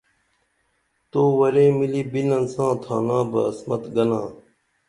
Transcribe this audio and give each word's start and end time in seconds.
تو 1.11 1.21
ورے 1.37 1.65
ملی 1.77 2.01
بِنن 2.11 2.43
ساں 2.53 2.73
تھانا 2.83 3.19
بہ 3.31 3.41
عصمت 3.49 3.83
گنا 3.95 4.21